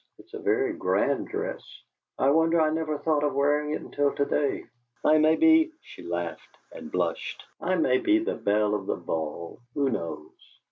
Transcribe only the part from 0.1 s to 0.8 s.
It's a very